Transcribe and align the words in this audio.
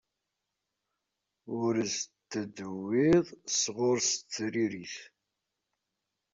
Ur 1.61 1.73
s-d-tewwiḍ 1.95 3.25
sɣur-s 3.61 4.11
tririt. 4.31 4.95